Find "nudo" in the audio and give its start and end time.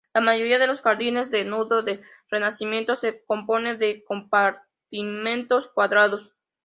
1.45-1.83